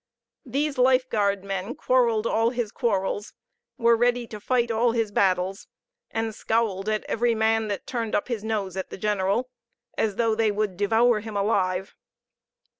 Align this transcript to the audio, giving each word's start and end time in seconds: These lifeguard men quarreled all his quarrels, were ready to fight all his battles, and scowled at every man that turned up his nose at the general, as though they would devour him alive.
These 0.47 0.79
lifeguard 0.79 1.43
men 1.43 1.75
quarreled 1.75 2.25
all 2.25 2.49
his 2.49 2.71
quarrels, 2.71 3.33
were 3.77 3.95
ready 3.95 4.25
to 4.25 4.39
fight 4.39 4.71
all 4.71 4.93
his 4.93 5.11
battles, 5.11 5.67
and 6.09 6.33
scowled 6.33 6.89
at 6.89 7.03
every 7.07 7.35
man 7.35 7.67
that 7.67 7.85
turned 7.85 8.15
up 8.15 8.27
his 8.27 8.43
nose 8.43 8.75
at 8.75 8.89
the 8.89 8.97
general, 8.97 9.47
as 9.95 10.15
though 10.15 10.33
they 10.33 10.49
would 10.49 10.75
devour 10.75 11.19
him 11.19 11.37
alive. 11.37 11.95